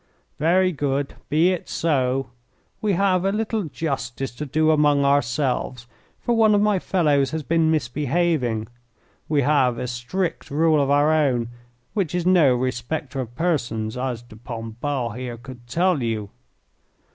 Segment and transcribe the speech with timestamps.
[0.39, 1.13] "Very good.
[1.29, 2.31] Be it so.
[2.81, 5.85] We have a little justice to do among ourselves,
[6.19, 8.67] for one of my fellows has been misbehaving.
[9.29, 11.49] We have a strict rule of our own
[11.93, 16.31] which is no respecter of persons, as de Pombal here could tell you.